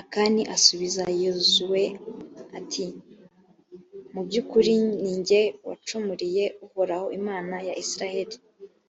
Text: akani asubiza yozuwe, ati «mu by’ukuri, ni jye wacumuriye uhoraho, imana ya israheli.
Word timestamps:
akani 0.00 0.42
asubiza 0.56 1.04
yozuwe, 1.22 1.82
ati 2.58 2.84
«mu 4.12 4.20
by’ukuri, 4.26 4.72
ni 5.02 5.14
jye 5.26 5.42
wacumuriye 5.68 6.44
uhoraho, 6.66 7.06
imana 7.20 7.54
ya 7.68 7.74
israheli. 7.84 8.36